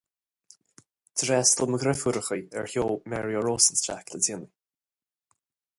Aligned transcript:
D'fhreastail 1.17 1.69
mo 1.73 1.79
dheirfiúracha 1.83 2.39
ar 2.61 2.71
sheó 2.73 2.89
Mario 3.15 3.47
Rosenstock 3.49 4.15
le 4.17 4.23
déanaí 4.29 4.51